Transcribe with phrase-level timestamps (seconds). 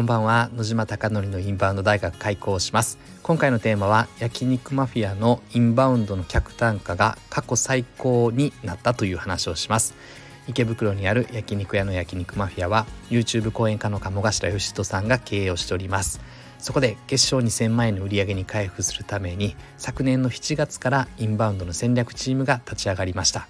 [0.00, 0.48] こんばんは。
[0.56, 2.98] 野島貴則のインバウンド大学開校します。
[3.22, 9.92] 今回のテーマは焼肉マフィアのインバウンドの客単価が過去最高になったという話をします。
[10.48, 16.22] 池袋にある焼肉屋の焼肉マフィアは YouTube 講演家の鴨頭義人さんが経営をしております。
[16.58, 23.48] そこで月賞2000万円の売り上げに回復するために昨年の7月からインバウンドの戦略チームが立ち上がりました。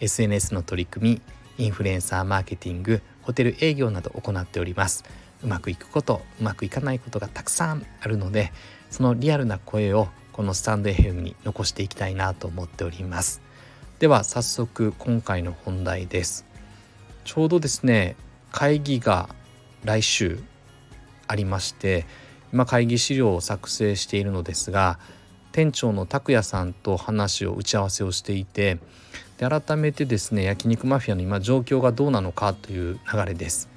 [0.00, 1.22] SNS の取り組
[1.58, 5.04] みインフルエンサーマーケティングホテル営業など行っております。
[5.42, 8.52] うまくいくことうまくいかないことがたくさんあるので
[8.90, 13.40] そのリアルな声をこのスタンド FM に残していきたいなと思っております
[13.98, 16.46] では早速今回の本題です
[17.24, 18.16] ちょうどですね
[18.52, 19.28] 会議が
[19.84, 20.38] 来週
[21.26, 22.06] ありまして
[22.52, 24.98] 今会議資料を作成しているのですが
[25.52, 28.78] 店長の拓也さんと話を打ち合わせをしていて
[29.38, 33.75] で改めてですね焼肉マフィアの今状況がどうなのかという流れです。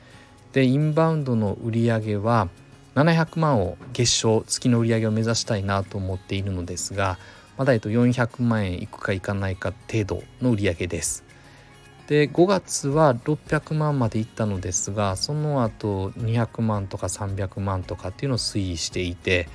[0.53, 2.49] でインバウンドの売り上げは
[2.95, 7.17] 700万を月賞月の売り上げを目指したいなと思っているのですが
[7.57, 11.25] まだえっと400万円いくかいかないか程度の売り上げです。
[12.07, 19.47] で5月は600万までいったのですがその後200万とか300万とかっていうのを推移していて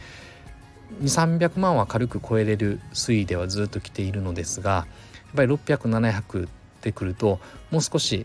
[1.03, 4.86] 300万は軽く超えれる推移ではずっと来ているのですがや
[5.33, 6.48] っぱり600700っ
[6.81, 7.41] てくると
[7.73, 8.25] もう少し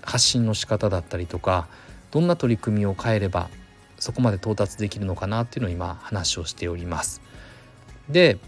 [0.00, 1.68] 発信の仕方だったりとか
[2.10, 3.48] どんな取り組みを変えれば
[3.98, 7.20] そこまで到達できるのかなっていうのを今話をしております。
[8.08, 8.38] で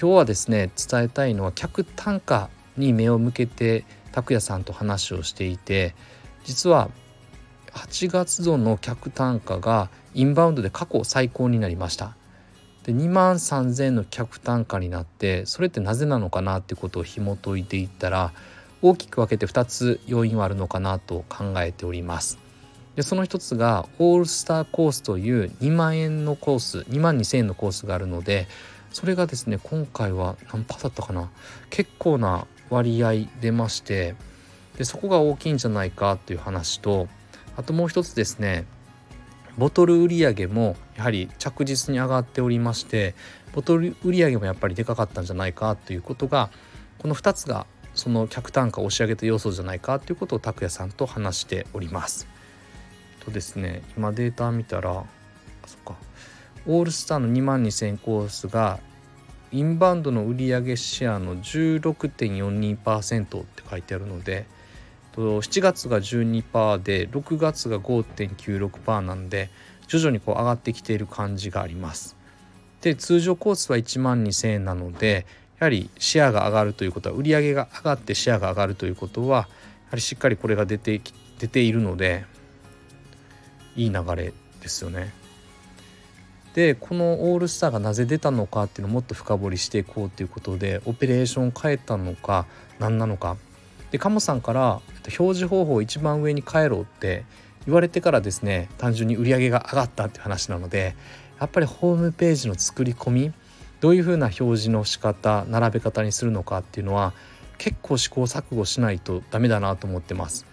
[0.00, 5.94] 今日はですね伝えたいのは客単価に目を向けて拓也さんと話をしていて
[6.44, 6.90] 実は
[7.72, 12.16] 8月度の客単価がインバウンドで過去最高になりました。
[12.84, 18.32] で2万3,000円の客単価になってそれってなぜなのかなってことを紐解いていったら
[18.82, 22.41] 大きく分けて2つ要因はあるのかなと考えております。
[22.96, 28.48] でその一つがオールスターコースという2万円のコース2万2,000円のコースがあるので
[28.90, 31.30] それがですね今回は何パーだったかな
[31.70, 34.14] 結構な割合出まして
[34.76, 37.08] でそこが大きいんじゃないかという話と
[37.56, 38.66] あともう一つですね
[39.58, 43.14] ボトル売り上げもやはり着実に上がっておりまして
[43.54, 46.50] ボトル売り上げもやっぱりでかかったんじゃないかということが
[46.98, 52.26] この2つがその客単価を押し上げた要素じゃないかということを拓也さんと話しております。
[53.24, 55.04] とですね今データ見たら
[55.66, 55.96] そっか
[56.66, 58.80] オールスターの2万2000コースが
[59.52, 64.46] インバウンドの売上シェアの16.42%って書いてあるので
[65.14, 69.50] 7月が12%で6月が5.96%なんで
[69.86, 72.16] 徐々にこう上がってきている感じがあります。
[72.80, 75.26] で通常コースは1万2,000円なので
[75.58, 79.44] やはりシェアが上がるということは売上が上がってシェアが上がるということはや
[79.90, 81.00] はりしっかりこれが出て
[81.38, 82.24] 出ているので
[83.76, 85.12] いい流れですよね。
[86.54, 92.46] でこのオールスターがなぜ出たのかっていうのをもっと深掘りしていこうということでオペレーションを変えたのか
[92.78, 93.38] 何なのか
[93.90, 94.82] で鴨さんから
[95.18, 97.24] 表示方法を一番上に変えろって
[97.64, 100.94] 言われてからですね単純に売り上げが上がったっていう話なので
[101.40, 103.32] やっぱりホームページの作り込み
[103.80, 107.14] どういうふうな表示の仕方並べ方にするのかっていうのは
[107.58, 110.46] 結構試行錯誤しないとダメだなと思ってます。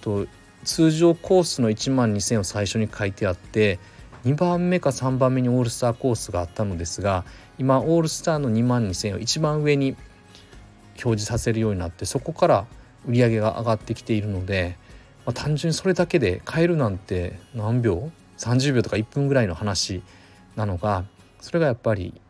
[0.00, 0.26] と
[0.64, 3.78] 通常コースの1万2,000を最初に書いてあって
[4.24, 7.24] 2番目か3番目にオールスターコースがあったのですが
[7.58, 9.96] 今オールスターの2万2,000を一番上に
[10.94, 12.66] 表示させるようになってそこから
[13.06, 14.76] 売り上げが上がってきているので、
[15.26, 20.02] まあ、単純にそれだけで買えるなんて何秒？30秒とか1分ぐらいの話
[20.56, 21.04] なのが
[21.40, 22.20] それがやっぱり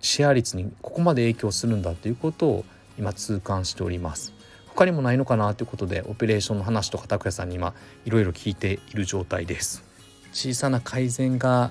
[0.00, 2.64] シェア率にここまで影響するんだということを
[2.98, 4.33] 今痛感しております。
[4.74, 7.74] 他にもないのかなということでオペレーションの話とか拓也さんに今
[8.04, 9.84] いろいろ聞いている状態です。
[10.32, 11.70] 小さな改善が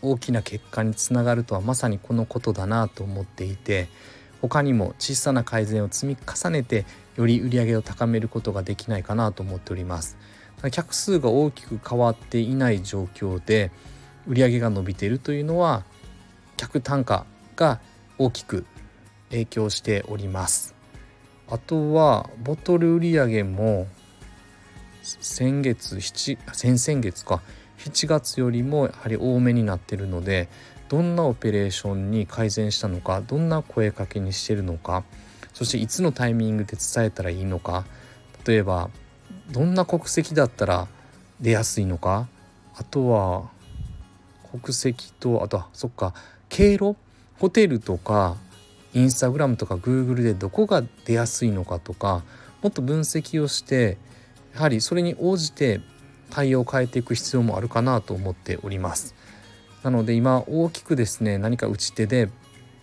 [0.00, 3.88] 大きな結果につながるとはまさにこのことだなと思っていて
[4.40, 6.84] 他にも小さな改善を積み重ねて
[7.16, 10.16] より売り上げを高めることができないかなと思っております
[10.70, 13.70] 客数が大きく変わっていない状況で
[14.26, 15.84] 売上が伸びているというのは
[16.56, 17.26] 客単価
[17.56, 17.80] が
[18.18, 18.66] 大きく
[19.30, 20.74] 影響しております
[21.48, 23.86] あとはボトル売り上げも
[25.02, 27.42] 先月7先々月か。
[27.78, 30.48] 7月よりもやはり多めになってるので
[30.88, 35.04] どんなオペレーションに改善したのかどんな声かけにしてるのか
[35.52, 37.84] そしていつのタイミングで伝えたらいいのか
[38.46, 38.90] 例えば
[39.50, 40.88] どんな国籍だったら
[41.40, 42.26] 出やすいのか
[42.76, 43.50] あとは
[44.50, 46.14] 国籍とあとはそっか
[46.48, 46.96] 経路？
[47.38, 48.36] ホテルとか
[48.94, 52.22] インスタグラムとかグーグルでどこが出やすいのかとか
[52.62, 53.98] もっと分析をして
[54.54, 55.80] やはりそれに応じて
[56.30, 59.14] 対応を変えていく必要もあるかなと思っております。
[59.82, 62.30] なので今大きくですね何か打ち手で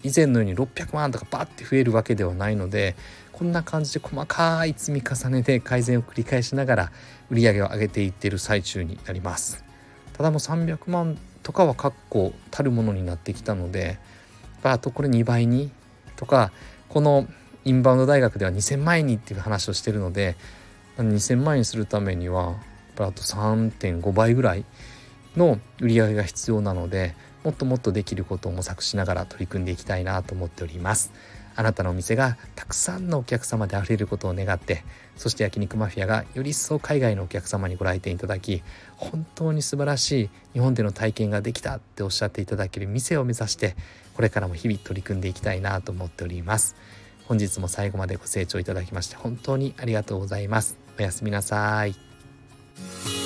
[0.04, 2.96] 以前のように600万とかバッて増えるわけではないので
[3.32, 6.92] こんな感じで細かい積み重ねで改善を繰り返しながら
[7.30, 9.64] 売り上げを上げていってる最中になります。
[10.14, 13.98] ただもう300万とかは確固たるものになってきたので
[14.62, 15.72] あとこれ2倍に
[16.22, 16.52] とか
[16.88, 17.28] この
[17.66, 20.36] インバウンド大学では2,000万円にっていう話をしてるので
[20.98, 22.58] 2,000万円にするためには
[22.96, 24.66] あと3.5倍ぐらい
[25.36, 31.12] の売り上げが必要なのでもっともっとできることを模索しながら取り組んでいきたいなと思っております。
[31.56, 34.84] あなたのお店がたくさんのお客様で溢れることを願って
[35.16, 38.64] そして焼肉マフィアがより一層海外のお客様にご来店いただき
[38.98, 43.76] 本当に素晴らしい日本での体験ができたっておっしゃっていただける店を目指して
[44.14, 46.76] これからも日々取り組んでいきたいなと思っております。
[47.26, 50.78] 本日も最後までご清聴いただきまして本当にありがとうございます。
[51.00, 53.21] おやすみなさい。